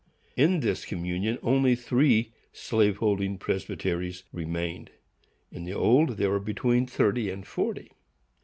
[0.35, 4.89] In this communion only three slave holding presbyteries remained.
[5.51, 7.91] In the old there were between thirty and forty.